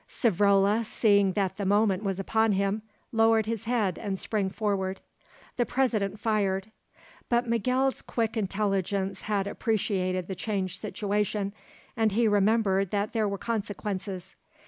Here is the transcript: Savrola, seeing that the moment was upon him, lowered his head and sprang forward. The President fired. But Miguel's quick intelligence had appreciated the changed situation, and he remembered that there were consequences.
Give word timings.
Savrola, 0.09 0.83
seeing 0.83 1.33
that 1.33 1.57
the 1.57 1.63
moment 1.63 2.01
was 2.01 2.19
upon 2.19 2.53
him, 2.53 2.81
lowered 3.11 3.45
his 3.45 3.65
head 3.65 3.99
and 3.99 4.17
sprang 4.17 4.49
forward. 4.49 4.99
The 5.57 5.65
President 5.67 6.19
fired. 6.19 6.71
But 7.29 7.47
Miguel's 7.47 8.01
quick 8.01 8.35
intelligence 8.35 9.21
had 9.21 9.45
appreciated 9.45 10.27
the 10.27 10.33
changed 10.33 10.81
situation, 10.81 11.53
and 11.95 12.13
he 12.13 12.27
remembered 12.27 12.89
that 12.89 13.13
there 13.13 13.27
were 13.29 13.37
consequences. 13.37 14.35